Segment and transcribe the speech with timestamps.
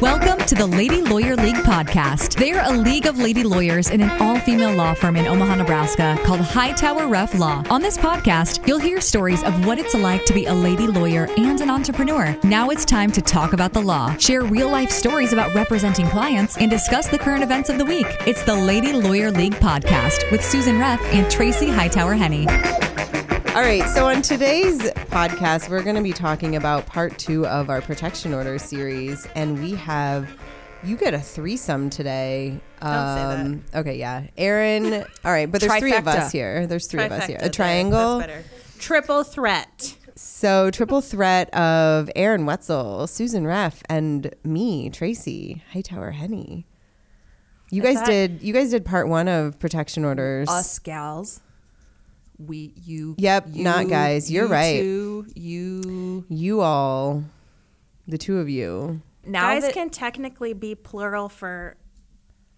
[0.00, 2.34] Welcome to the Lady Lawyer League podcast.
[2.36, 6.18] They're a league of lady lawyers in an all female law firm in Omaha, Nebraska
[6.24, 7.62] called Hightower Reff Law.
[7.70, 11.28] On this podcast, you'll hear stories of what it's like to be a lady lawyer
[11.38, 12.36] and an entrepreneur.
[12.42, 16.58] Now it's time to talk about the law, share real life stories about representing clients,
[16.58, 18.06] and discuss the current events of the week.
[18.26, 22.46] It's the Lady Lawyer League podcast with Susan Reff and Tracy Hightower Henney.
[23.54, 27.70] All right, so on today's podcast, we're going to be talking about part two of
[27.70, 30.28] our protection order series, and we have
[30.82, 32.60] you get a threesome today.
[32.80, 33.40] Don't say that.
[33.40, 34.92] Um, okay, yeah, Aaron.
[34.94, 36.16] All right, but there's three of Trifecta.
[36.18, 36.66] us here.
[36.66, 37.36] There's three of us here.
[37.36, 37.50] Trifecta A there.
[37.50, 38.18] triangle.
[38.18, 38.44] That's better.
[38.80, 39.96] Triple threat.
[40.16, 46.66] So triple threat of Aaron Wetzel, Susan Reff, and me, Tracy Hightower Henney.
[47.70, 48.42] You guys thought- did.
[48.42, 50.48] You guys did part one of protection orders.
[50.48, 51.40] us gals.
[52.38, 53.14] We you.
[53.18, 54.30] Yep, you, not guys.
[54.30, 54.80] You're you right.
[54.80, 57.24] Two, you You all,
[58.08, 59.02] the two of you.
[59.24, 61.76] now Guys that can technically be plural for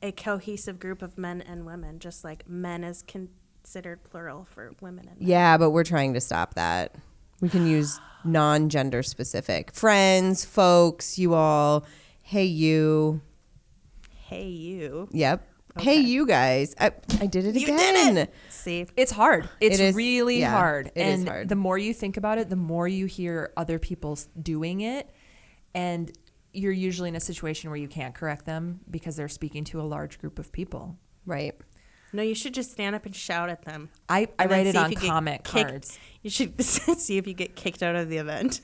[0.02, 5.08] a cohesive group of men and women, just like men is considered plural for women
[5.08, 5.28] and men.
[5.28, 6.94] Yeah, but we're trying to stop that.
[7.40, 11.84] We can use non-gender specific friends, folks, you all.
[12.22, 13.20] Hey, you.
[14.10, 15.08] Hey, you.
[15.12, 15.46] Yep.
[15.78, 16.74] Hey, you guys.
[16.80, 18.14] I, I did it You again.
[18.14, 18.34] did it.
[18.66, 19.48] See, it's hard.
[19.60, 20.90] It's is- really yeah, hard.
[20.96, 21.48] it is and hard.
[21.48, 25.08] the more you think about it, the more you hear other people doing it,
[25.72, 26.10] and
[26.52, 29.82] you're usually in a situation where you can't correct them because they're speaking to a
[29.84, 30.96] large group of people.
[31.26, 31.54] Right.
[32.12, 33.88] no, you should just stand up and shout at them.
[34.08, 35.98] I, I write it see if on you get kicked- cards.
[36.22, 36.60] You should
[36.98, 38.62] see if you get kicked out of the event.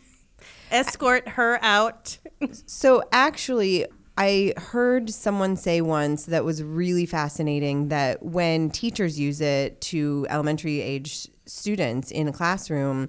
[0.72, 2.18] Escort her out.
[2.66, 3.86] So actually,
[4.16, 10.26] I heard someone say once that was really fascinating that when teachers use it to
[10.28, 13.08] elementary age students in a classroom,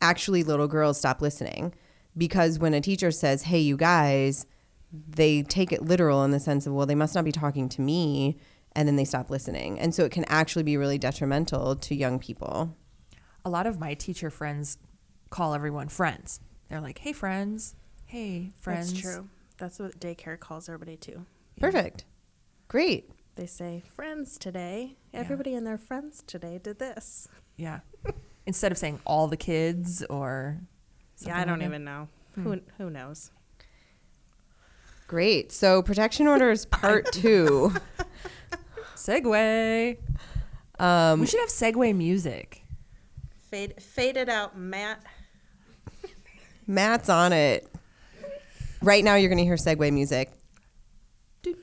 [0.00, 1.72] actually little girls stop listening
[2.16, 4.46] because when a teacher says, "Hey, you guys,"
[4.92, 7.80] they take it literal in the sense of, "Well, they must not be talking to
[7.80, 8.36] me."
[8.74, 9.78] And then they stop listening.
[9.78, 12.74] And so it can actually be really detrimental to young people.
[13.44, 14.78] A lot of my teacher friends
[15.30, 16.40] call everyone friends.
[16.68, 17.74] They're like, "Hey, friends.
[18.04, 19.28] Hey, friends." That's true.
[19.58, 21.26] That's what daycare calls everybody too.
[21.60, 22.04] Perfect.
[22.68, 23.10] Great.
[23.36, 24.96] They say friends today.
[25.14, 27.28] Everybody and their friends today did this.
[27.56, 27.80] Yeah.
[28.46, 30.58] Instead of saying all the kids or
[31.18, 31.66] yeah, I don't like that.
[31.66, 32.08] even know.
[32.34, 33.30] Who who knows?
[35.06, 35.52] Great.
[35.52, 37.72] So protection orders part two.
[38.96, 39.98] segue.
[40.78, 42.64] Um, we should have segue music.
[43.50, 45.02] Fade fade it out, Matt.
[46.66, 47.71] Matt's on it.
[48.82, 50.30] Right now, you're going to hear segue music,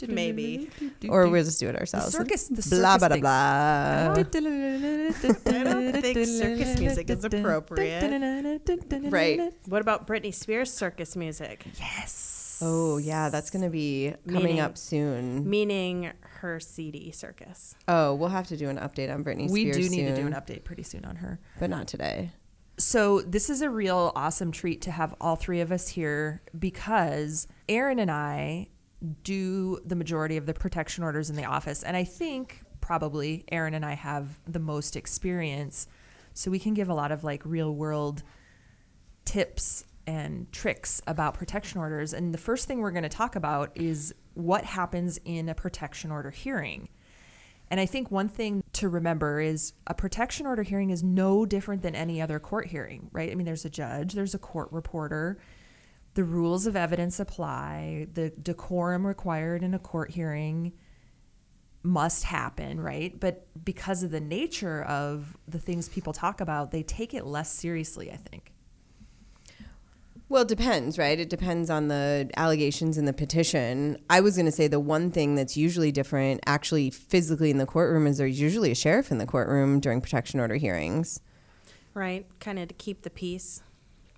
[0.07, 0.69] Maybe.
[1.07, 2.12] or we'll just do it the ourselves.
[2.13, 2.47] circus.
[2.47, 3.22] The blah circus blah thing.
[3.22, 4.12] blah.
[4.12, 9.02] I don't think circus music is appropriate.
[9.12, 9.53] Right.
[9.68, 11.66] What about Britney Spears circus music?
[11.80, 12.59] Yes.
[12.62, 15.50] Oh yeah, that's going to be coming Meaning- up soon.
[15.50, 17.74] Meaning her CD circus.
[17.88, 19.51] Oh, we'll have to do an update on Britney Spears.
[19.51, 21.40] We do need to do soon, an update pretty soon on her.
[21.59, 22.31] but not today.
[22.79, 27.45] So this is a real awesome treat to have all three of us here because
[27.67, 28.69] Aaron and I
[29.23, 33.73] do the majority of the protection orders in the office, and I think probably Aaron
[33.73, 35.88] and I have the most experience,
[36.34, 38.23] so we can give a lot of like real world
[39.25, 42.13] tips and tricks about protection orders.
[42.13, 46.12] And the first thing we're going to talk about is what happens in a protection
[46.12, 46.88] order hearing.
[47.72, 51.84] And I think one thing to remember is a protection order hearing is no different
[51.84, 53.31] than any other court hearing, right?
[53.31, 55.38] I mean, there's a judge, there's a court reporter,
[56.16, 60.74] the rules of evidence apply, the decorum required in a court hearing
[61.84, 63.18] must happen, right?
[63.19, 67.51] But because of the nature of the things people talk about, they take it less
[67.51, 68.49] seriously, I think.
[70.29, 71.19] Well, it depends, right?
[71.19, 73.97] It depends on the allegations in the petition.
[74.12, 77.66] I was going to say the one thing that's usually different, actually physically in the
[77.66, 81.19] courtroom, is there's usually a sheriff in the courtroom during protection order hearings.
[81.95, 82.28] Right?
[82.39, 83.63] Kind of to keep the peace.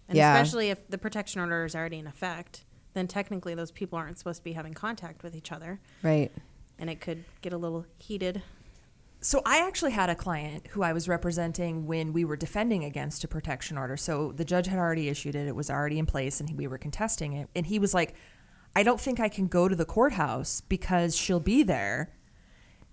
[0.10, 0.34] And Yeah.
[0.34, 4.40] especially if the protection order is already in effect, then technically those people aren't supposed
[4.40, 5.80] to be having contact with each other.
[6.04, 6.30] Right.
[6.78, 8.42] And it could get a little heated.
[9.24, 13.24] So I actually had a client who I was representing when we were defending against
[13.24, 13.96] a protection order.
[13.96, 16.80] So the judge had already issued it; it was already in place, and we were
[16.80, 17.48] contesting it.
[17.56, 18.16] And he was like,
[18.76, 22.12] "I don't think I can go to the courthouse because she'll be there."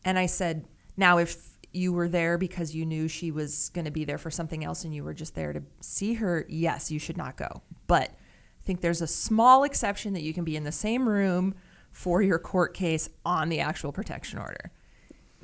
[0.05, 0.67] And I said,
[0.99, 4.31] "Now, if you were there because you knew she was going to be there for
[4.31, 7.63] something else, and you were just there to see her, yes, you should not go.
[7.87, 11.55] But I think there's a small exception that you can be in the same room
[11.91, 14.73] for your court case on the actual protection order."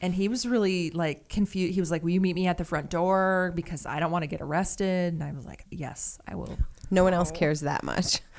[0.03, 1.75] And he was really like confused.
[1.75, 4.23] He was like, "Will you meet me at the front door because I don't want
[4.23, 6.59] to get arrested?" And I was like, "Yes, I will."
[6.91, 8.21] No one else cares that much.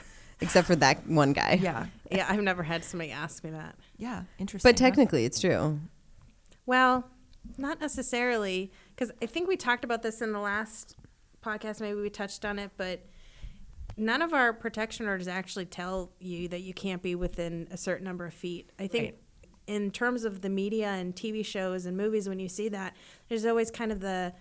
[0.42, 1.60] except for that one guy.
[1.62, 1.88] Yeah.
[2.12, 3.76] Yeah, I've never had somebody ask me that.
[3.98, 4.24] Yeah.
[4.38, 4.70] Interesting.
[4.70, 4.86] But huh?
[4.86, 5.80] technically, it's true.
[6.66, 7.10] Well,
[7.58, 10.96] not necessarily, because I think we talked about this in the last
[11.44, 11.82] podcast.
[11.82, 13.06] Maybe we touched on it, but
[13.98, 18.06] none of our protection orders actually tell you that you can't be within a certain
[18.06, 18.72] number of feet.
[18.80, 19.04] I think.
[19.04, 19.20] Right.
[19.68, 22.96] In terms of the media and TV shows and movies, when you see that,
[23.30, 24.34] there's always kind of the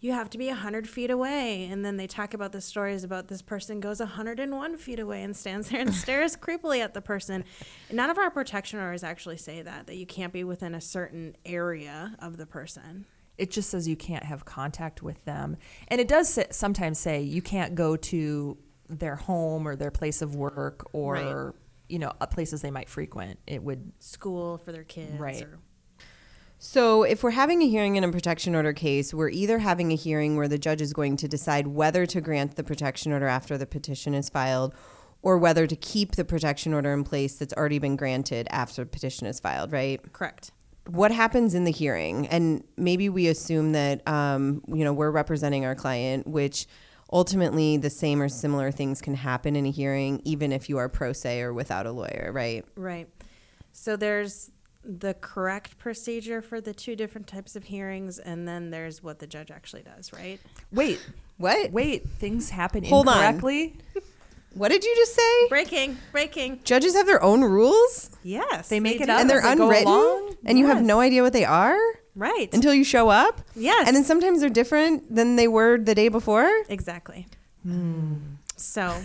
[0.00, 1.68] you have to be 100 feet away.
[1.70, 5.36] And then they talk about the stories about this person goes 101 feet away and
[5.36, 7.44] stands there and stares creepily at the person.
[7.92, 11.36] None of our protection orders actually say that, that you can't be within a certain
[11.46, 13.06] area of the person.
[13.38, 15.56] it just says you can't have contact with them.
[15.86, 18.58] And it does sometimes say you can't go to
[18.88, 21.54] their home or their place of work or, Right.
[21.92, 23.38] You know, uh, places they might frequent.
[23.46, 25.18] It would, School for their kids.
[25.18, 25.42] Right.
[25.42, 25.58] Or,
[26.58, 29.94] So, if we're having a hearing in a protection order case, we're either having a
[29.94, 33.58] hearing where the judge is going to decide whether to grant the protection order after
[33.58, 34.74] the petition is filed
[35.20, 38.90] or whether to keep the protection order in place that's already been granted after the
[38.90, 40.00] petition is filed, right?
[40.12, 40.50] correct.
[40.88, 42.26] What happens in the hearing?
[42.26, 46.66] And maybe we assume that, um, you know, we're representing our client, which
[47.12, 50.88] ultimately the same or similar things can happen in a hearing, even if you are
[50.88, 52.64] pro se or without a lawyer, right?
[52.76, 53.08] Right.
[53.72, 54.50] So there's
[54.84, 59.26] the correct procedure for the two different types of hearings, and then there's what the
[59.26, 60.40] judge actually does, right?
[60.72, 60.98] wait,
[61.36, 61.70] What?
[61.70, 63.16] wait, things happen Hold on.
[63.18, 63.76] incorrectly.
[64.54, 65.48] What did you just say?
[65.48, 66.60] Breaking, breaking.
[66.62, 68.10] Judges have their own rules?
[68.22, 68.68] Yes.
[68.68, 69.12] They make it do.
[69.12, 70.34] up and they're as they go unwritten along?
[70.44, 71.78] and you have no idea what they are
[72.14, 72.48] Right.
[72.52, 73.86] until you show up yes.
[73.86, 77.26] and then sometimes they're different than they were the day before exactly.
[77.62, 78.14] Hmm.
[78.56, 78.82] So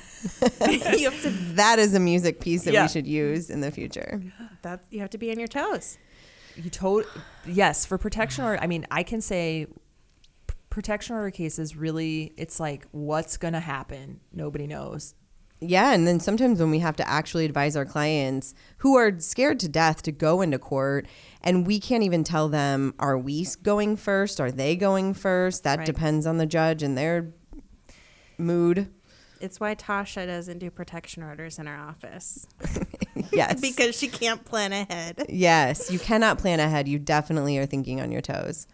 [0.69, 2.83] you have to that is a music piece that Yeah.
[2.83, 4.21] we should use in the future
[4.61, 5.97] that you have to be on your toes.
[6.55, 7.05] You told
[7.45, 8.59] yes for protection order.
[8.61, 9.67] I mean, I can say
[10.47, 12.33] p- protection order cases really.
[12.35, 14.19] It's like what's gonna happen.
[14.33, 15.13] Nobody knows.
[15.59, 19.59] Yeah and then sometimes when we have to actually advise our clients who are scared
[19.59, 21.07] to death to go into court
[21.41, 24.39] and we can't even tell them are we going first?
[24.39, 25.63] Are they going first?
[25.63, 25.85] That Right.
[25.85, 27.31] depends on the judge and their
[28.37, 28.89] mood.
[29.39, 32.45] It's why Tasha doesn't do protection orders in our office.
[33.31, 33.59] Yes.
[33.61, 35.25] Because she can't plan ahead.
[35.27, 36.87] yes you cannot plan ahead.
[36.87, 38.67] You definitely are thinking on your toes.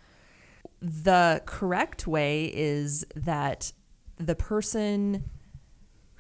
[0.82, 3.72] The correct way is that
[4.18, 5.24] the person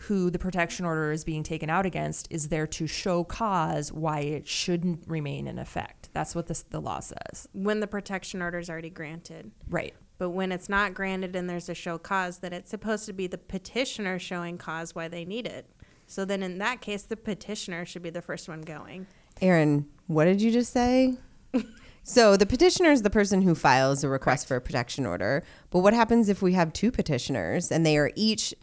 [0.07, 4.19] who the protection order is being taken out against is there to show cause why
[4.19, 6.09] it shouldn't remain in effect.
[6.13, 7.47] That's what this, the law says.
[7.53, 9.51] When the protection order is already granted.
[9.69, 9.93] Right.
[10.17, 13.27] But when it's not granted and there's a show cause, that it's supposed to be
[13.27, 15.67] the petitioner showing cause why they need it.
[16.05, 19.07] So then in that case, the petitioner should be the first one going.
[19.41, 21.17] Aaron, what did you just say?
[22.03, 25.43] so the petitioner is the person who files a request for a protection order.
[25.69, 28.53] But what happens if we have two petitioners and they are each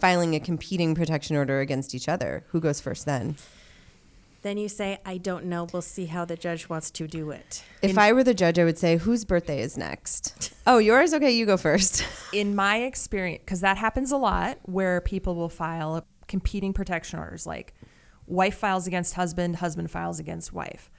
[0.00, 2.44] filing a competing protection order against each other?
[2.48, 3.36] Who goes first then?
[4.42, 5.66] Then you say, I don't know.
[5.70, 7.62] We'll see how the judge wants to do it.
[7.82, 10.54] If I were the judge, I would say, whose birthday is next?
[10.66, 11.12] oh, yours?
[11.12, 12.06] Okay, you go first.
[12.32, 17.46] In my experience, because that happens a lot where people will file competing protection orders,
[17.46, 17.74] like
[18.26, 20.90] wife files against husband, husband files against wife.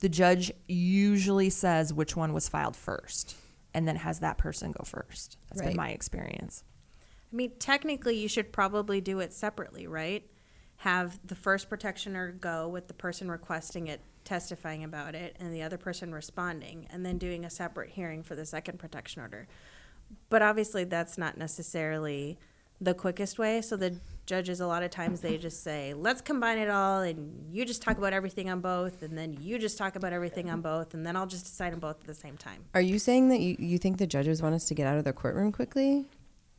[0.00, 3.36] The judge usually says which one was filed first
[3.74, 5.36] and then has that person go first.
[5.48, 5.68] That's Right.
[5.68, 6.64] been my experience.
[7.32, 10.24] I mean, technically, you should probably do it separately, right?
[10.78, 15.62] Have the first protectioner go with the person requesting it, testifying about it, and the
[15.62, 19.46] other person responding, and then doing a separate hearing for the second protection order.
[20.30, 22.38] But obviously, that's not necessarily
[22.80, 23.60] the quickest way.
[23.60, 27.46] So the judges, a lot of times, they just say, let's combine it all, and
[27.50, 30.60] you just talk about everything on both, and then you just talk about everything on
[30.60, 32.64] both, and then I'll just decide on both at the same time.
[32.74, 35.04] Are you saying that you, you think the judges want us to get out of
[35.04, 36.06] the courtroom quickly?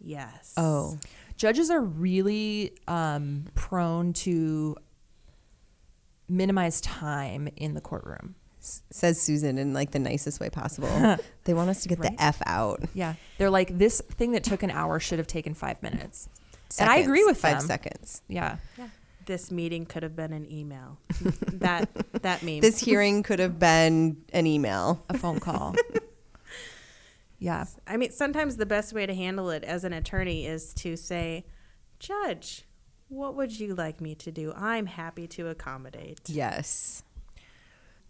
[0.02, 0.54] Yes.
[0.58, 0.98] Oh,
[1.38, 4.76] Judges are really um, prone to
[6.28, 8.36] minimize time in the courtroom.
[8.60, 11.18] s- says Susan in like the nicest way possible.
[11.46, 12.16] they want us to get Right.
[12.18, 12.82] the F out.
[12.94, 13.16] Yeah.
[13.38, 16.30] They're like, this thing that took an hour should have taken five minutes.
[16.80, 17.68] And I agree with five them.
[17.68, 18.22] seconds.
[18.28, 18.58] Yeah.
[19.26, 20.98] This meeting could have been an email.
[21.54, 21.90] that
[22.22, 22.60] that meme.
[22.62, 25.04] This hearing could have been an email.
[25.10, 25.76] A phone call.
[27.40, 27.66] yeah.
[27.88, 31.46] I mean, sometimes the best way to handle it as an attorney is to say,
[32.00, 32.66] Judge,
[33.08, 34.54] what would you like me to do?
[34.56, 36.20] I'm happy to accommodate.
[36.28, 37.04] Yes.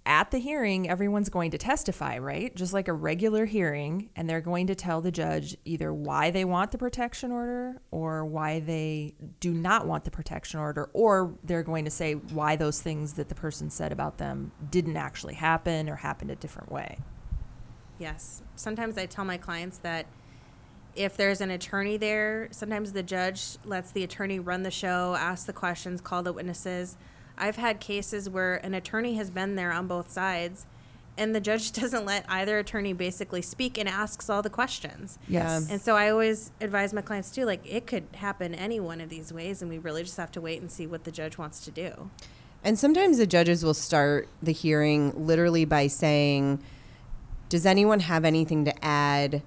[0.06, 2.56] At the hearing, everyone's going to testify, right?
[2.56, 4.10] Just like a regular hearing.
[4.16, 8.26] And they're going to tell the judge either why they want the protection order or
[8.26, 12.82] why they do not want the protection order, or they're going to say why those
[12.82, 16.98] things that the person said about them didn't actually happen or happened a different way.
[18.00, 18.42] Yes.
[18.56, 20.06] Sometimes I tell my clients that
[20.96, 25.46] if there's an attorney there, sometimes the judge lets the attorney run the show, ask
[25.46, 26.98] the questions, call the witnesses.
[27.38, 30.66] I've had cases where an attorney has been there on both sides
[31.20, 35.20] and the judge doesn't let either attorney basically speak and asks all the questions.
[35.28, 35.70] Yes.
[35.70, 39.10] And so I always advise my clients too, like it could happen any one of
[39.10, 41.60] these ways, and we really just have to wait and see what the judge wants
[41.66, 42.10] to do.
[42.64, 46.62] And sometimes the judges will start the hearing literally by saying,
[47.50, 49.42] Does anyone have anything to add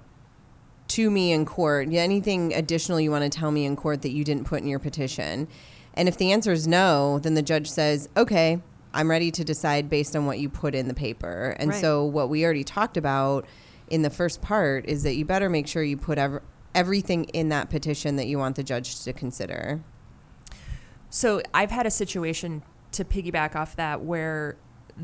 [0.89, 1.87] to me in court?
[1.91, 4.79] Anything additional you want to tell me in court that you didn't put in your
[4.79, 5.47] petition?
[5.93, 8.61] And if the answer is no, then the judge says, Okay,
[8.93, 11.55] I'm ready to decide based on what you put in the paper.
[11.59, 11.81] And Right.
[11.81, 13.45] so, what we already talked about
[13.89, 16.41] in the first part is that you better make sure you put ev-
[16.75, 19.81] everything in that petition that you want the judge to consider.
[21.09, 24.55] So I've had a situation to piggyback off that where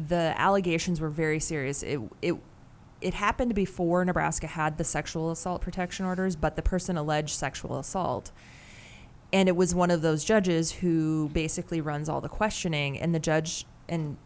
[0.07, 1.83] the allegations were very serious.
[1.83, 2.35] It it
[3.01, 7.79] it happened before Nebraska had the sexual assault protection orders, but the person alleged sexual
[7.79, 8.31] assault.
[9.31, 13.19] And it was one of those judges who basically runs all the questioning and the
[13.19, 14.17] judge and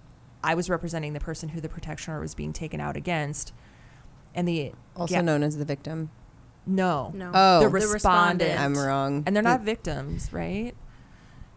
[0.44, 3.54] I was representing the person who the protection order was being taken out against.
[4.36, 6.10] And the Also yeah, known as the victim.
[6.66, 7.12] no.
[7.14, 7.32] No.
[7.34, 7.60] Oh.
[7.64, 8.60] the The respondent.
[8.60, 9.24] I'm wrong.
[9.26, 10.74] And they're The- not victims, right?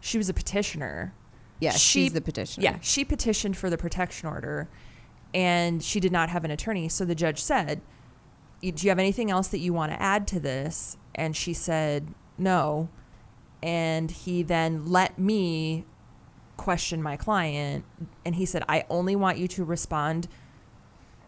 [0.01, 1.15] She was a petitioner.
[1.61, 2.63] Yeah, She- she's the petitioner.
[2.65, 4.69] Yeah, she petitioned for the protection order
[5.37, 6.89] and she did not have an attorney.
[6.89, 7.83] So the judge said,
[8.63, 10.97] Do you have anything else that you want to add to this?
[11.15, 12.89] And she said, No.
[13.63, 15.85] And he then let me
[16.57, 17.85] question my client.
[18.25, 20.27] And he said, I only want you to respond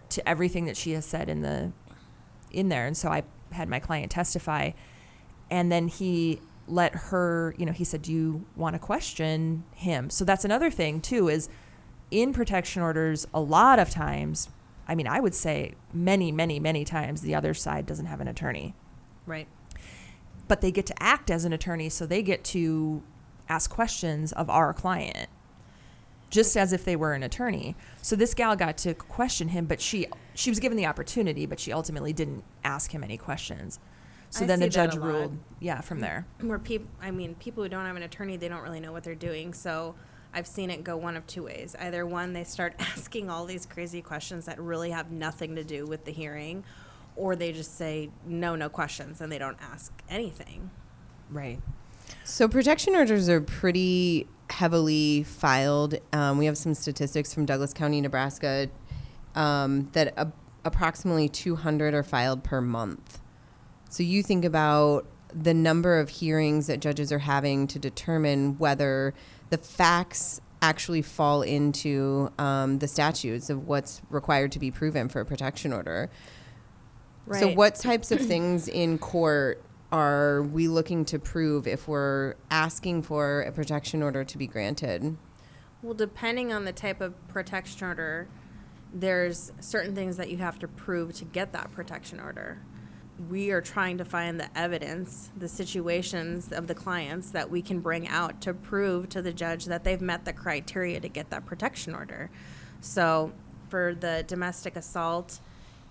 [0.08, 1.70] to everything that she has said in the
[2.50, 3.22] in there and so i
[3.52, 4.70] had my client testify
[5.50, 10.08] and then he let her you know he said do you want to question him
[10.08, 11.50] so that's another thing too is
[12.10, 14.48] in protection orders a lot of times
[14.86, 18.28] i mean i would say many many many times the other side doesn't have an
[18.28, 18.74] attorney
[19.26, 19.46] Right.
[20.46, 23.02] but they get to act as an attorney so they get to
[23.48, 25.28] ask questions of our client
[26.30, 29.80] just as if they were an attorney so this gal got to question him but
[29.80, 33.78] she she was given the opportunity but she ultimately didn't ask him any questions
[34.30, 37.68] so I then the judge ruled yeah from there Where people, I mean, people who
[37.70, 39.54] don't have an attorney, they don't really know what they're doing.
[39.54, 39.94] So
[40.32, 41.74] I've seen it go one of two ways.
[41.78, 45.86] Either one, they start asking all these crazy questions that really have nothing to do
[45.86, 46.64] with the hearing,
[47.16, 50.70] or they just say, no, no questions, and they don't ask anything.
[51.30, 51.60] right
[52.24, 55.96] So protection orders are pretty heavily filed.
[56.12, 58.68] Um, we have some statistics from Douglas County, Nebraska,
[59.34, 60.32] um, that a-
[60.64, 63.20] approximately 200 are filed per month.
[63.90, 69.14] So you think about the number of hearings that judges are having to determine whether
[69.50, 75.20] the facts actually fall into um, the statutes of what's required to be proven for
[75.20, 76.10] a protection order.
[77.32, 79.62] So, what types of things in court
[79.92, 85.16] are we looking to prove if we're asking for a protection order to be granted?
[85.82, 88.28] Well, depending on the type of protection order,
[88.92, 92.58] there's certain things that you have to prove to get that protection order.
[93.28, 97.80] We are trying to find the evidence, the situations of the clients that we can
[97.80, 101.44] bring out to prove to the judge that they've met the criteria to get that
[101.44, 102.30] protection order.
[102.80, 103.32] So,
[103.68, 105.40] for the domestic assault,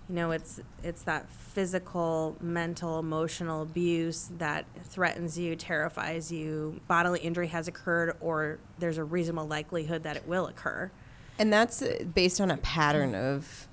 [0.08, 7.20] you know, it's it's that physical, mental, emotional abuse that threatens you, terrifies you, bodily
[7.20, 10.90] injury has occurred, or there's a reasonable likelihood that it will occur.
[11.38, 13.68] And that's uh, based on a pattern of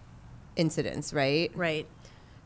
[0.55, 1.51] incidents, right?
[1.55, 1.87] Right.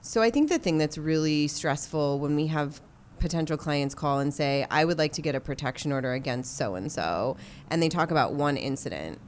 [0.02, 2.82] So I think the thing that's really stressful when we have
[3.20, 6.76] potential clients call and say, I would like to get a protection order against so
[6.76, 7.36] and so,
[7.70, 9.20] and they talk about one incident,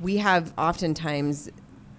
[0.00, 1.50] we have oftentimes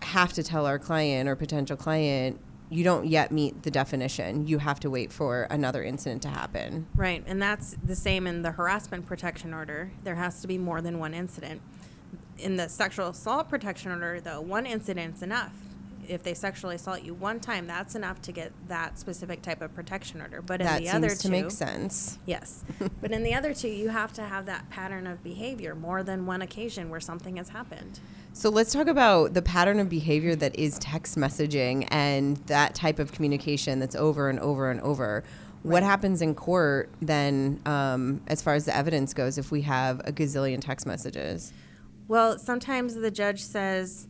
[0.02, 4.48] have to tell our client or potential client, you don't yet meet the definition.
[4.48, 6.88] You have to wait for another incident to happen.
[6.96, 7.24] Right.
[7.28, 9.92] And that's the same in the harassment protection order.
[10.04, 11.62] There has to be more than one incident.
[12.38, 15.54] In the sexual assault protection order, though, one incident's enough.
[16.08, 19.74] If they sexually assault you one time, that's enough to get that specific type of
[19.74, 20.42] protection order.
[20.42, 22.20] But in that the seems other to two, make sense.
[22.26, 22.64] Yes.
[23.02, 26.26] but in the other two, you have to have that pattern of behavior more than
[26.26, 28.00] one occasion where something has happened.
[28.34, 33.00] So let's talk about the pattern of behavior that is text messaging and that type
[33.00, 35.24] of communication that's over and over and over.
[35.64, 40.00] What happens in court then, um, as far as the evidence goes, if we have
[40.00, 41.54] a gazillion text messages?
[42.08, 44.08] Well, sometimes the judge says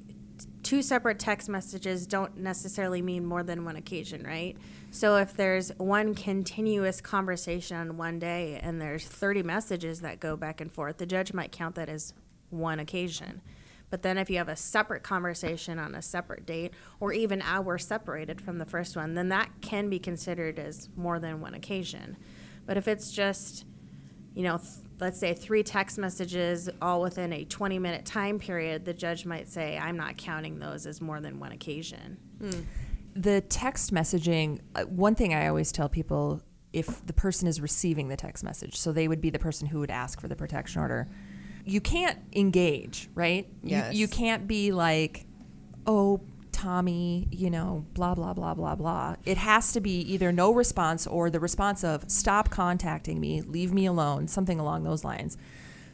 [0.71, 4.55] two separate text messages don't necessarily mean more than one occasion, right?
[4.89, 10.37] So if there's one continuous conversation on one day and there's 30 messages that go
[10.37, 12.13] back and forth, the judge might count that as
[12.51, 13.41] one occasion.
[13.89, 17.85] But then if you have a separate conversation on a separate date, or even hours
[17.85, 22.15] separated from the first one, then that can be considered as more than one occasion.
[22.65, 23.65] But if it's just,
[24.33, 24.69] you know, th-
[25.01, 29.49] let's say three text messages all within a 20 minute time period, the judge might
[29.49, 32.17] say, I'm not counting those as more than one occasion.
[33.15, 36.41] The text messaging, uh, one thing I always tell people
[36.71, 39.79] if the person is receiving the text message, so they would be the person who
[39.79, 41.09] would ask for the protection order,
[41.65, 43.47] you can't engage, right?
[43.63, 43.93] Yes.
[43.93, 45.25] You, you can't be like,
[45.85, 46.21] oh,
[46.61, 49.15] Tommy, you know, blah, blah, blah, blah, blah.
[49.25, 53.73] It has to be either no response or the response of stop contacting me, leave
[53.73, 55.39] me alone, something along those lines.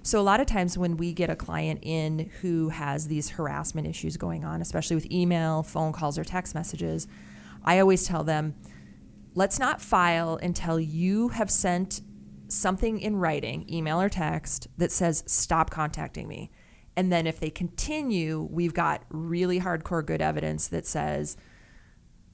[0.03, 3.88] So, a lot of times when we get a client in who has these harassment
[3.88, 7.07] issues going on, especially with email, phone calls, or text messages,
[7.63, 8.53] I always tell them,
[9.36, 12.01] let's not file until you have sent
[12.50, 16.51] something in writing, email or text, that says, stop contacting me.
[16.98, 21.38] And then if they continue, we've got really hardcore good evidence that says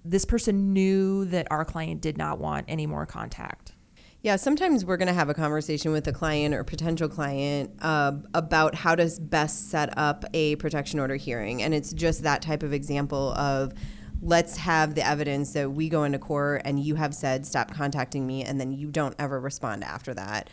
[0.06, 3.74] this person knew that our client did not want any more contact.
[4.22, 8.14] Yeah, sometimes we're going to have a conversation with a client or potential client uh,
[8.34, 11.62] about how to best set up a protection order hearing.
[11.62, 13.74] And it's just that type of example of
[14.22, 18.26] let's have the evidence that we go into court and you have said, stop contacting
[18.26, 20.50] me, and then you don't ever respond after that.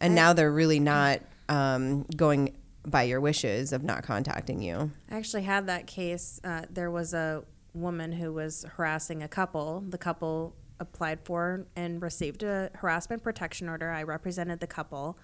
[0.00, 4.90] And now they're really not um, going by your wishes of not contacting you.
[5.10, 6.40] I actually had that case.
[6.42, 7.44] Uh, there was a
[7.74, 9.84] woman who was harassing a couple.
[9.88, 13.90] The couple applied for and received a harassment protection order.
[13.90, 15.18] I represented the couple,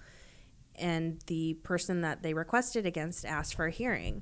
[0.75, 4.21] and the person that they requested against asked for a hearing.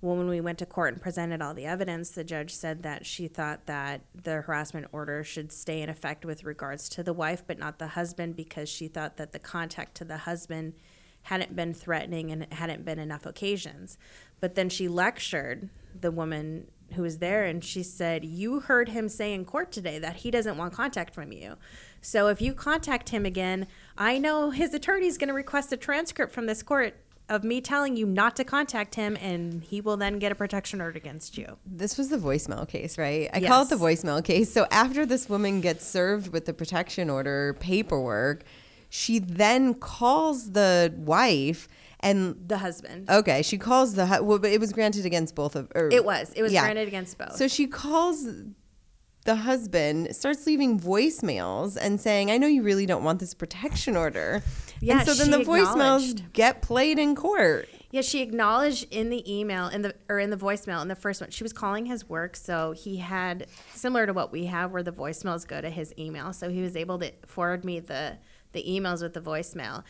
[0.00, 3.04] Well, when we went to court and presented all the evidence, the judge said that
[3.04, 7.42] she thought that the harassment order should stay in effect with regards to the wife,
[7.44, 10.74] but not the husband, because she thought that the contact to the husband
[11.22, 13.98] hadn't been threatening and it hadn't been enough occasions.
[14.40, 19.08] But then she lectured the woman who was there and she said, You heard him
[19.08, 21.56] say in court today that he doesn't want contact from you.
[22.00, 26.32] So if you contact him again, I know his attorney's going to request a transcript
[26.32, 26.94] from this court
[27.28, 30.80] of me telling you not to contact him and he will then get a protection
[30.80, 31.58] order against you.
[31.66, 33.28] This was the voicemail case, right?
[33.32, 34.50] I call it the voicemail case.
[34.50, 38.44] So after this woman gets served with the protection order paperwork,
[38.88, 41.68] she then calls the wife
[42.00, 43.10] and The husband.
[43.10, 45.70] okay, she calls the hu- well, but it was granted against both of.
[45.74, 46.32] Or, It was.
[46.36, 46.62] It was yeah.
[46.62, 47.34] granted against both.
[47.36, 48.26] So she calls
[49.24, 53.96] the husband, starts leaving voicemails and saying, "I know you really don't want this protection
[53.96, 54.42] order."
[54.80, 57.68] Yeah, and so then the voicemails get played in court.
[57.90, 61.20] Yeah, she acknowledged in the email in the or in the voicemail in the first
[61.20, 61.30] one.
[61.30, 64.92] She was calling his work, so he had similar to what we have, where the
[64.92, 66.32] voicemails go to his email.
[66.32, 68.18] So he was able to forward me the
[68.52, 69.84] the emails with the voicemail.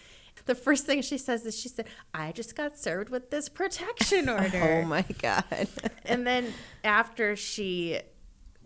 [0.47, 4.29] The first thing she says is she said, "I just got served with this protection
[4.29, 5.69] oh order." Oh my god!
[6.05, 6.53] and then
[6.85, 8.01] after she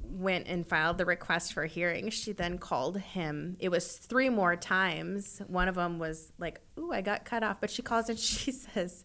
[0.05, 3.57] went and filed the request for hearing, she then called him.
[3.59, 5.41] It was three more times.
[5.47, 8.53] One of them was like, "Ooh, I got cut off," but she calls and she
[8.53, 9.05] says,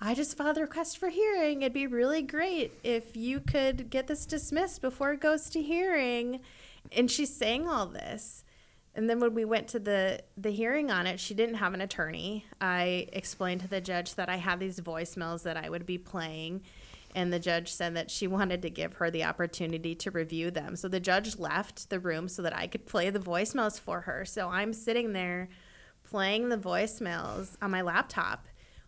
[0.00, 1.62] "I just filed the request for hearing.
[1.62, 6.40] It'd be really great if you could get this dismissed before it goes to hearing."
[6.90, 8.44] And she's saying all this.
[8.94, 11.80] And then when we went to the the hearing on it, she didn't have an
[11.80, 12.44] attorney.
[12.60, 16.62] I explained to the judge that I had these voicemails that I would be playing,
[17.14, 20.76] and the judge said that she wanted to give her the opportunity to review them.
[20.76, 24.24] So the judge left the room so that I could play the voicemails for her.
[24.26, 25.48] So I'm sitting there
[26.04, 28.46] playing the voicemails on my laptop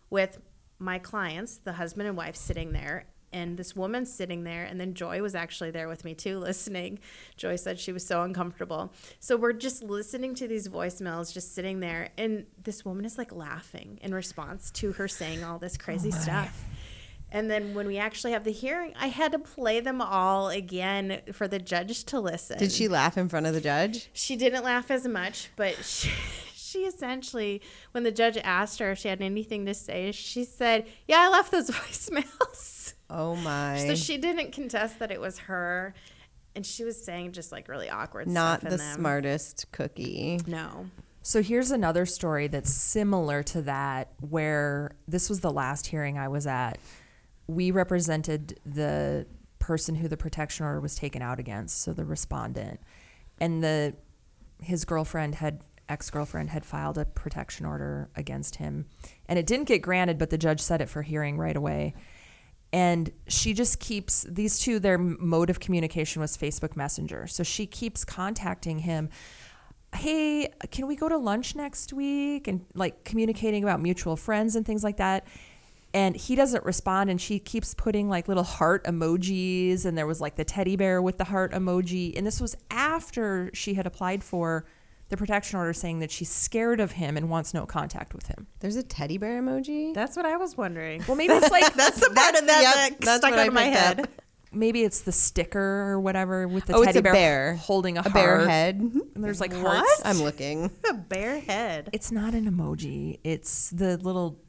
[0.09, 0.39] with
[0.77, 4.93] my clients, the husband and wife sitting there, and this woman sitting there, and then
[4.93, 6.99] Joy was actually there with me too, listening.
[7.35, 8.93] Joy said she was so uncomfortable.
[9.19, 13.33] So we're just listening to these voicemails, just sitting there, and this woman is like
[13.33, 16.63] laughing in response to her saying all this crazy oh stuff.
[17.31, 21.19] And then when we actually have the hearing, I had to play them all again
[21.33, 22.57] for the judge to listen.
[22.57, 24.09] Did she laugh in front of the judge?
[24.13, 26.09] She didn't laugh as much, but she,
[26.53, 30.87] she essentially, when the judge asked her if she had anything to say, she said,
[31.07, 33.85] "Yeah, I left those voicemails." Oh my!
[33.87, 35.93] So she didn't contest that it was her,
[36.55, 38.95] and she was saying just like really awkward Not stuff the them.
[38.95, 40.39] smartest cookie.
[40.47, 40.87] No.
[41.21, 46.27] So here's another story that's similar to that, where this was the last hearing I
[46.27, 46.77] was at.
[47.47, 49.25] We represented the
[49.59, 52.79] person who the protection order was taken out against, so the respondent,
[53.39, 53.95] and the
[54.61, 58.85] his girlfriend had ex girlfriend had filed a protection order against him,
[59.27, 61.93] and it didn't get granted, but the judge set it for hearing right away.
[62.73, 67.27] And she just keeps these two, their mode of communication was Facebook Messenger.
[67.27, 69.09] So she keeps contacting him
[69.93, 72.49] hey, can we go to lunch next week?
[72.49, 75.25] And like communicating about mutual friends and things like that.
[75.93, 80.19] and he doesn't respond and she keeps putting like little heart emojis and there was
[80.19, 84.21] like the teddy bear with the heart emoji and this was after she had applied
[84.21, 84.65] for
[85.09, 88.47] the protection order saying that she's scared of him and wants no contact with him.
[88.59, 89.93] There's a teddy bear emoji.
[89.93, 91.03] That's what I was wondering.
[91.07, 93.53] Well, maybe it's like That's the part of that yep, that stuck what out of
[93.53, 93.99] my head.
[94.01, 94.09] up.
[94.51, 97.99] maybe it's the sticker or whatever with the oh, teddy it's a bear holding a,
[97.99, 98.13] a heart.
[98.13, 98.79] bear head.
[98.79, 98.99] Mm-hmm.
[99.13, 99.77] And there's like What?
[99.77, 100.01] hearts.
[100.05, 100.71] I'm looking.
[100.89, 101.89] A bear head.
[101.93, 103.19] It's not an emoji.
[103.23, 104.39] It's the little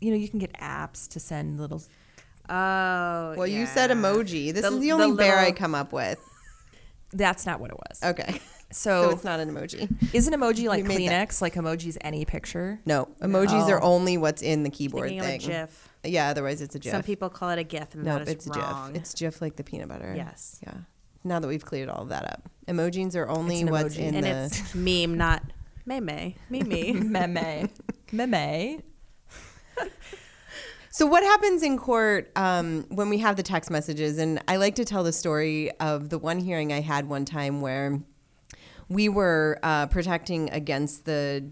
[0.00, 1.82] you know, you can get apps to send little
[2.50, 3.34] Oh.
[3.38, 4.52] Well, you said emoji.
[4.52, 6.18] This The- is the the only bear I come up with.
[7.12, 8.02] that's not what it was.
[8.02, 8.40] Okay.
[8.72, 9.88] So, So it's not an emoji.
[10.14, 11.28] is an emoji like made that.
[11.28, 11.40] Kleenex?
[11.42, 12.80] Like emojis any picture?
[12.86, 13.70] No, emojis Oh.
[13.72, 15.40] are only what's in the keyboard Thinking of a thing.
[15.40, 15.88] GIF.
[16.04, 16.92] Yeah, otherwise it's a GIF.
[16.92, 18.92] Some people call it a GIF, and nope, that is it's a wrong.
[18.92, 19.02] GIF.
[19.02, 20.14] It's GIF like the peanut butter.
[20.16, 20.58] Yes.
[20.62, 20.72] Yeah.
[21.24, 23.98] Now that we've cleared all of that up, emojis are only an what's emoji.
[24.00, 24.44] in and the.
[24.46, 25.42] it's meme, not
[25.86, 26.34] meme.
[26.50, 27.12] Meme.
[27.12, 27.68] Meme.
[28.12, 28.82] Meme.
[30.94, 34.18] So what happens in court um, when we have the text messages?
[34.18, 37.62] And I like to tell the story of the one hearing I had one time
[37.62, 37.98] where
[38.88, 41.48] we were uh, protecting against the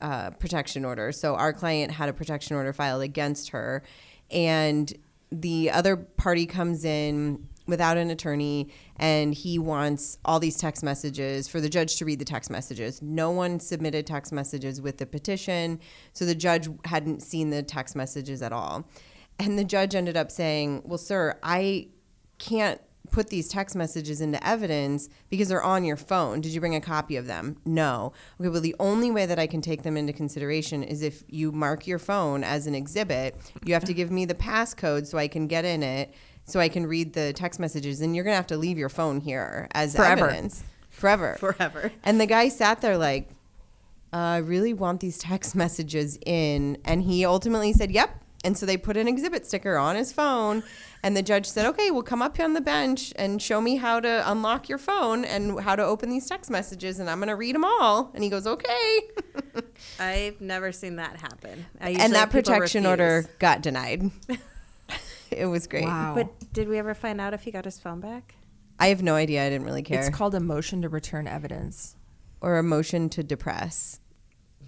[0.00, 1.12] uh, protection order.
[1.12, 3.82] So our client had a protection order filed against her,
[4.30, 4.92] and
[5.30, 11.48] the other party comes in without an attorney and he wants all these text messages
[11.48, 13.02] for the judge to read the text messages.
[13.02, 15.80] No one submitted text messages with the petition,
[16.12, 18.88] so the judge hadn't seen the text messages at all.
[19.38, 21.88] And the judge ended up saying, Well, sir, I
[22.38, 22.80] can't
[23.16, 26.42] put these text messages into evidence because they're on your phone.
[26.42, 27.56] Did you bring a copy of them?
[27.64, 28.12] No.
[28.38, 31.50] Okay, well, the only way that I can take them into consideration is if you
[31.50, 33.34] mark your phone as an exhibit.
[33.64, 36.12] You have to give me the passcode so I can get in it,
[36.44, 38.02] so I can read the text messages.
[38.02, 40.26] And you're going to have to leave your phone here as Forever.
[40.26, 40.62] evidence.
[40.90, 41.36] Forever.
[41.40, 41.92] Forever.
[42.04, 43.30] And the guy sat there like,
[44.12, 46.76] uh, I really want these text messages in.
[46.84, 48.24] And he ultimately said, Yep.
[48.44, 50.62] And so they put an exhibit sticker on his phone.
[51.06, 53.76] And the judge said, Okay, well, come up here on the bench and show me
[53.76, 56.98] how to unlock your phone and how to open these text messages.
[56.98, 58.10] And I'm going to read them all.
[58.12, 59.00] And he goes, Okay.
[60.00, 61.64] I've never seen that happen.
[61.80, 62.90] I and that protection refuse.
[62.90, 64.10] order got denied.
[65.30, 65.84] it was great.
[65.84, 66.14] Wow.
[66.16, 68.34] But did we ever find out if he got his phone back?
[68.80, 69.46] I have no idea.
[69.46, 70.00] I didn't really care.
[70.00, 71.94] It's called a motion to return evidence.
[72.40, 74.00] or a motion to depress.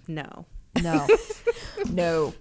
[0.07, 0.47] No.
[0.81, 1.05] No.
[1.91, 2.33] no.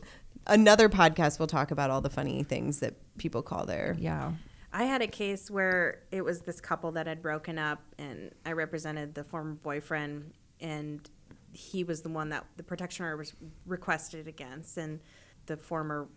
[0.47, 4.31] Another podcast will talk about all the funny things that people call their Yeah.
[4.73, 8.51] I had a case where it was this couple that had broken up, and I
[8.51, 11.10] represented the former boyfriend, and
[11.53, 13.33] he was the one that the protection order was
[13.65, 14.99] requested against, and
[15.45, 16.07] the former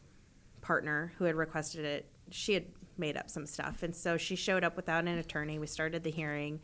[0.61, 2.67] partner who had requested it, she had
[2.99, 5.59] made up some stuff, and so she showed up without an attorney.
[5.59, 6.61] We started the hearing,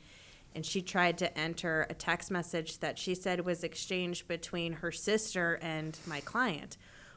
[0.55, 4.92] and she tried to enter a text message that she said was exchanged between her
[4.92, 6.76] sister and my client.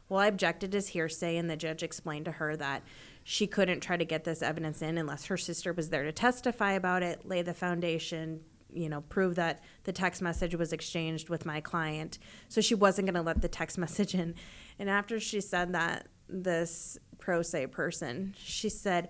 [0.10, 2.84] Well, I objected as hearsay, and the judge explained to her that
[3.24, 6.72] she couldn't try to get this evidence in unless her sister was there to testify
[6.72, 8.41] about it, lay the foundation,
[8.74, 12.17] you know, prove that the text message was exchanged with my client.
[12.48, 14.34] So she wasn't going to let the text message in.
[14.80, 19.10] And after she said that, this pro se person, she said,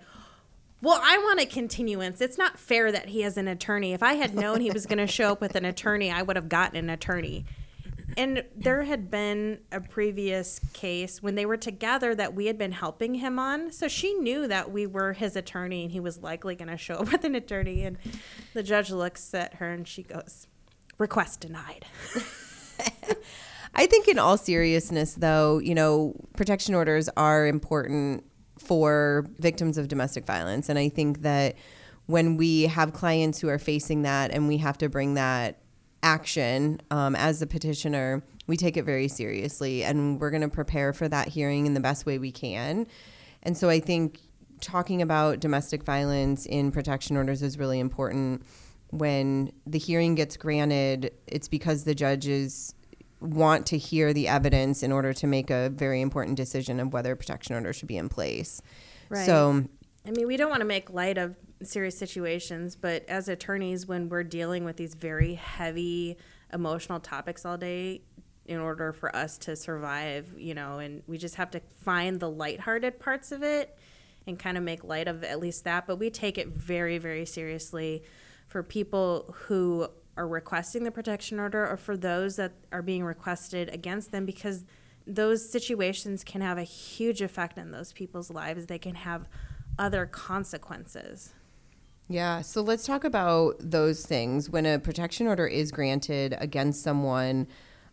[0.82, 2.20] well, I want a continuance.
[2.22, 3.92] It's not fair that he has an attorney.
[3.92, 6.36] If I had known he was going to show up with an attorney, I would
[6.36, 7.44] have gotten an attorney.
[8.20, 12.72] And there had been a previous case when they were together that we had been
[12.72, 13.72] helping him on.
[13.72, 16.96] So she knew that we were his attorney and he was likely going to show
[16.96, 17.82] up with an attorney.
[17.82, 17.96] And
[18.52, 20.48] the judge looks at her and she goes,
[20.98, 21.86] Request denied.
[23.74, 28.22] I think, in all seriousness, though, you know, protection orders are important
[28.58, 30.68] for victims of domestic violence.
[30.68, 31.56] And I think that
[32.04, 35.59] when we have clients who are facing that and we have to bring that
[36.02, 40.92] action um, as the petitioner, we take it very seriously and we're going to prepare
[40.92, 42.86] for that hearing in the best way we can.
[43.42, 44.20] And so I think
[44.60, 48.42] talking about domestic violence in protection orders is really important.
[48.90, 52.74] When the hearing gets granted, it's because the judges
[53.20, 57.12] want to hear the evidence in order to make a very important decision of whether
[57.12, 58.62] a protection order should be in place.
[59.08, 59.26] Right.
[59.26, 59.64] So
[60.06, 64.08] I mean, we don't want to make light of serious situations, but as attorneys, when
[64.08, 66.16] we're dealing with these very heavy
[66.52, 68.02] emotional topics all day,
[68.50, 72.28] in order for us to survive, you know, and we just have to find the
[72.28, 73.78] lighthearted parts of it
[74.26, 75.86] and kind of make light of at least that.
[75.86, 78.02] But we take it very, very seriously
[78.48, 83.72] for people who are requesting the protection order or for those that are being requested
[83.72, 84.64] against them because
[85.06, 88.66] those situations can have a huge effect on those people's lives.
[88.66, 89.28] They can have
[89.78, 91.34] other consequences.
[92.10, 94.50] Yeah, so let's talk about those things.
[94.50, 97.46] When a protection order is granted against someone,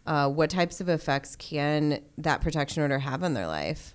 [0.08, 3.94] uh, what types of effects can that protection order have on their life?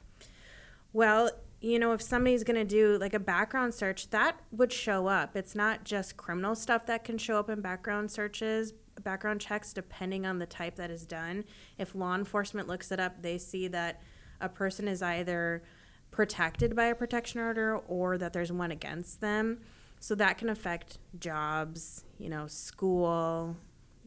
[0.93, 5.09] Well, you know, if somebody's going to do like a background search, that would show
[5.09, 5.35] up.
[5.35, 10.25] It's not just criminal stuff that can show up in background searches, background checks, depending
[10.25, 11.43] on the type that is done.
[11.79, 14.01] If law enforcement looks it up, they see that
[14.41, 15.65] a person is either
[16.13, 19.59] protected by a protection order or that there's one against them.
[20.03, 23.57] So that can affect jobs, you know, school,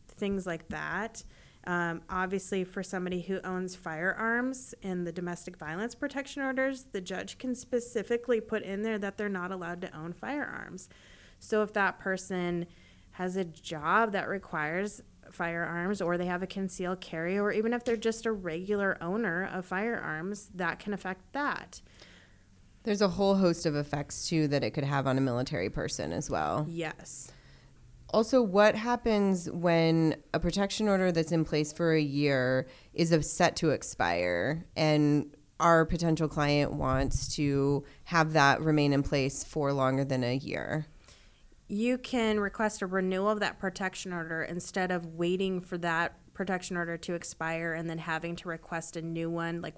[0.10, 1.23] things like that.
[1.65, 7.38] Um, obviously, for somebody who owns firearms in the domestic violence protection orders, the judge
[7.38, 10.89] can specifically put in there that they're not allowed to own firearms.
[11.39, 12.65] So if that person
[13.12, 17.86] has a job that requires firearms or they have a concealed carry or even if
[17.86, 21.79] they're just a regular owner of firearms that can affect that
[22.86, 26.13] There's a whole host of effects too that it could have on a military person
[26.13, 26.65] as well.
[26.69, 27.32] yes
[28.13, 33.56] Also, what happens when a protection order that's in place for a year is set
[33.58, 40.06] to expire and our potential client wants to have that remain in place for longer
[40.06, 40.86] than a year?
[41.67, 46.78] you can request a renewal of that protection order instead of waiting for that protection
[46.78, 49.76] order to expire and then having to request a new one like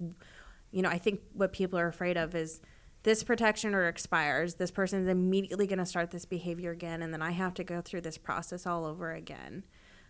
[0.72, 2.60] you know i think what people are afraid of is
[3.04, 7.14] this protection order expires this person is immediately going to start this behavior again and
[7.14, 9.64] then i have to go through this process all over again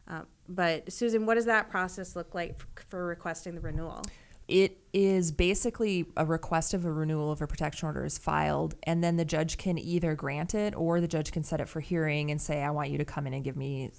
[0.08, 4.02] uh, but susan what does that process look like f- for requesting the renewal
[4.48, 9.04] It is basically a request of a renewal of a protection order is filed, and
[9.04, 12.32] then the judge can either grant it or the judge can set it for hearing
[12.32, 13.92] and say, I want you to come in and give me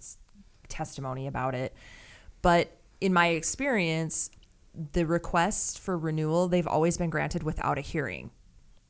[0.68, 1.74] testimony about it.
[2.40, 4.30] But in my experience,
[4.92, 8.30] the requests for renewal, they've always been granted without a hearing.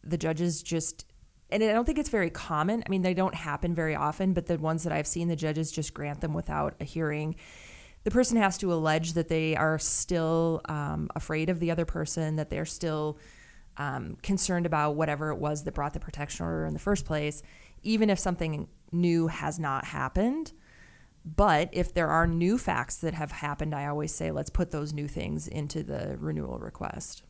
[0.04, 1.04] The judges just,
[1.50, 2.82] and I don't think it's very common.
[2.86, 5.70] I mean, they don't happen very often, but the ones that I've seen, the judges
[5.70, 7.36] just grant them without a hearing
[8.04, 12.36] the person has to allege that they are still um, afraid of the other person,
[12.36, 13.18] that they're still
[13.76, 17.42] um, concerned about whatever it was that brought the protection order in the first place,
[17.82, 20.52] even if something new has not happened.
[21.24, 24.92] But if there are new facts that have happened, I always say let's put those
[24.92, 27.24] new things into the renewal request.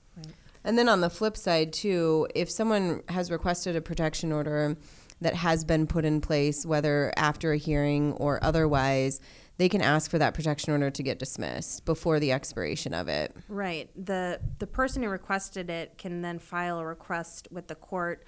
[0.64, 4.76] And then on the flip side, too, if someone has requested a protection order
[5.20, 9.20] that has been put in place, whether after a hearing or otherwise,
[9.56, 13.34] they can ask for that protection order to get dismissed before the expiration of it.
[13.48, 13.90] Right.
[13.96, 18.24] The the person who requested it can then file a request with the court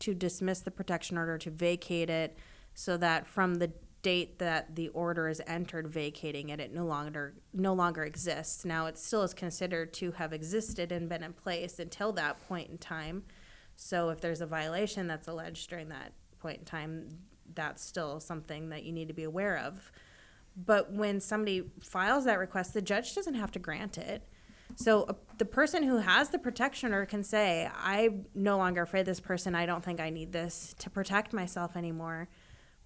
[0.00, 2.36] to dismiss the protection order to vacate it
[2.74, 3.70] so that from the
[4.02, 8.64] date that the order is entered vacating it it no longer no longer exists.
[8.64, 12.70] Now it still is considered to have existed and been in place until that point
[12.70, 13.22] in time.
[13.76, 17.08] So if there's a violation that's alleged during that point in time,
[17.54, 19.92] that's still something that you need to be aware of.
[20.56, 24.28] But when somebody files that request, the judge doesn't have to grant it.
[24.76, 29.00] So uh, the person who has the protection order can say, "I'm no longer afraid
[29.00, 29.54] of this person.
[29.54, 32.28] I don't think I need this to protect myself anymore."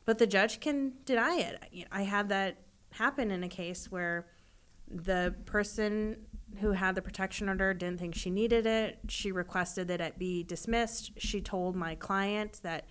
[0.06, 1.86] But the judge can deny it.
[1.92, 4.28] I had that happen in a case where
[4.88, 6.16] the person
[6.60, 8.98] who had the protection order didn't think she needed it.
[9.08, 11.10] She requested that it be dismissed.
[11.18, 12.86] She told my client that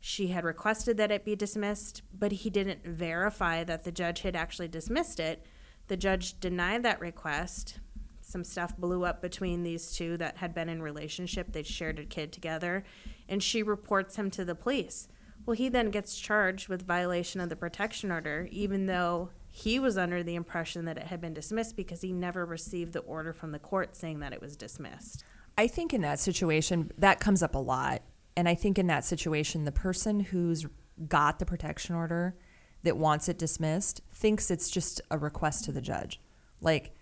[0.00, 4.36] she had requested that it be dismissed, but he didn't verify that the judge had
[4.36, 5.46] actually dismissed it.
[5.88, 7.80] The judge denied that request.
[8.20, 11.52] Some stuff blew up between these two that had been in relationship.
[11.52, 12.84] They shared a kid together,
[13.30, 15.08] and she reports him to the police.
[15.46, 19.98] Well, he then gets charged with violation of the protection order, even though he was
[19.98, 23.52] under the impression that it had been dismissed because he never received the order from
[23.52, 25.24] the court saying that it was dismissed.
[25.56, 28.02] I think in that situation, that comes up a lot.
[28.36, 30.66] And I think in that situation, the person who's
[31.08, 32.34] got the protection order
[32.82, 36.20] that wants it dismissed thinks it's just a request to the judge.
[36.60, 36.94] Like,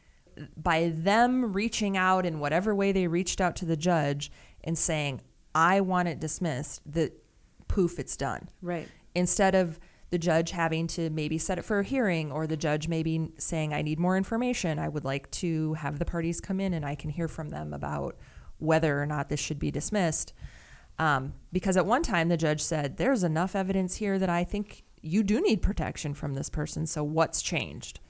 [0.56, 4.30] by them reaching out in whatever way they reached out to the judge
[4.64, 5.20] and saying,
[5.54, 7.12] I want it dismissed, that
[7.72, 8.48] poof, it's done.
[8.60, 8.86] Right.
[9.14, 9.80] Instead of
[10.10, 13.72] the judge having to maybe set it for a hearing or the judge maybe saying,
[13.72, 16.94] I need more information, I would like to have the parties come in and I
[16.94, 18.16] can hear from them about
[18.58, 20.34] whether or not this should be dismissed.
[20.98, 24.84] Um, because at one time the judge said, There's enough evidence here that I think
[25.00, 26.86] you do need protection from this person.
[26.86, 28.00] So what's changed?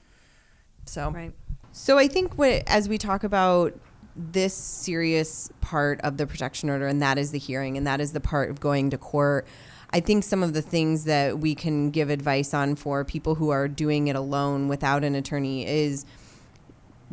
[0.85, 1.33] So, Right.
[1.71, 3.79] So I think what, as we talk about
[4.15, 8.13] this serious part of the protection order, and that is the hearing, and that is
[8.13, 9.47] the part of going to court.
[9.91, 13.49] I think some of the things that we can give advice on for people who
[13.49, 16.05] are doing it alone without an attorney is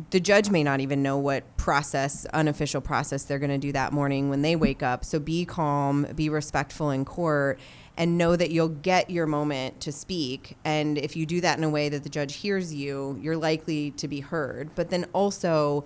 [0.09, 3.93] the judge may not even know what process, unofficial process they're going to do that
[3.93, 5.05] morning when they wake up.
[5.05, 7.59] So be calm, be respectful in court,
[7.97, 10.57] and know that you'll get your moment to speak.
[10.65, 13.91] And if you do that in a way that the judge hears you, you're likely
[13.91, 14.73] to be heard.
[14.73, 15.85] But then also,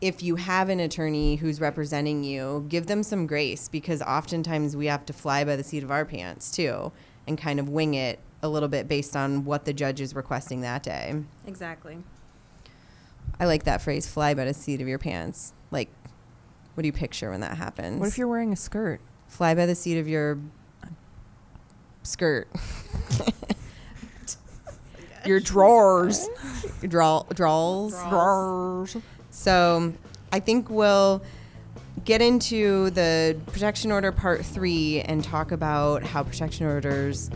[0.00, 4.86] if you have an attorney who's representing you, give them some grace because oftentimes we
[4.86, 6.92] have to fly by the seat of our pants too
[7.26, 10.60] and kind of wing it a little bit based on what the judge is requesting
[10.60, 11.14] that day.
[11.46, 11.98] Exactly.
[13.40, 15.52] I like that phrase, fly by the seat of your pants.
[15.70, 15.88] Like,
[16.74, 17.98] what do you picture when that happens?
[17.98, 19.00] What if you're wearing a skirt?
[19.28, 20.38] fly by the seat of your
[22.02, 22.48] skirt?
[25.26, 26.28] Your drawers.
[26.86, 28.00] Draw, draws.
[28.08, 28.96] Drawers.
[29.36, 29.92] So
[30.32, 31.22] I think we'll
[32.04, 37.30] get into the protection order part three and talk about how protection orders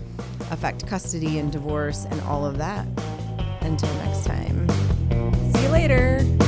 [0.51, 2.87] affect custody and divorce and all of that.
[3.61, 4.69] Until next time.
[5.53, 6.40] See you later.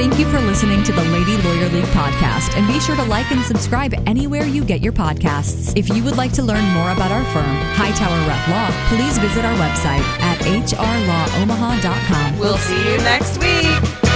[0.00, 3.30] Thank you for listening to the Lady Lawyer League podcast, and be sure to like
[3.30, 5.76] and subscribe anywhere you get your podcasts.
[5.76, 9.44] If you would like to learn more about our firm, Hightower Reff Law, please visit
[9.44, 12.38] our website at hrlawomaha.com.
[12.38, 14.09] We'll see you next week.